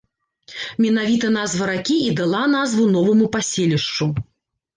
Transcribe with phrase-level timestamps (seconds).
[0.85, 4.11] Менавіта назва ракі і дала назву новаму паселішчу.